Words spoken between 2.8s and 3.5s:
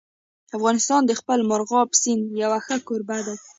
کوربه دی.